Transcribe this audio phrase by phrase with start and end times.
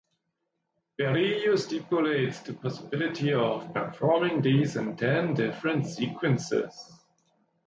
[0.97, 7.05] Berio stipulates the possibility of performing these in ten different sequences.